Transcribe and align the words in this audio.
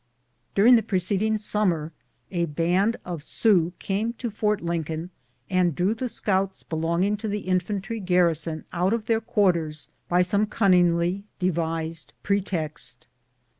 During 0.55 0.77
the 0.77 0.81
preceding 0.81 1.37
sum 1.37 1.69
mer 1.69 1.91
a 2.31 2.45
band 2.45 2.97
of 3.05 3.21
Sioux 3.21 3.71
came 3.77 4.13
to 4.13 4.31
Fort 4.31 4.61
Lincoln, 4.61 5.11
and 5.47 5.75
drew 5.75 5.93
the 5.93 6.09
scouts 6.09 6.63
belonging 6.63 7.17
to 7.17 7.27
the 7.27 7.41
infantry 7.41 7.99
garrison 7.99 8.65
out 8.73 8.93
of 8.93 9.05
their 9.05 9.21
quarters 9.21 9.89
by 10.09 10.23
some 10.23 10.47
cunningly 10.47 11.25
devised 11.37 12.13
pretext. 12.23 13.07